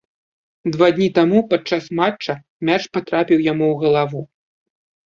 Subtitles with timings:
[0.75, 2.37] Два дні таму падчас матча
[2.71, 4.21] мяч патрапіў яму ў галаву.